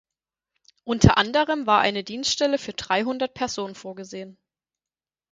Unter 0.83 1.19
anderem 1.19 1.67
war 1.67 1.81
eine 1.81 2.03
Dienststelle 2.03 2.57
für 2.57 2.73
dreihundert 2.73 3.35
Personen 3.35 3.75
vorgesehen. 3.75 4.39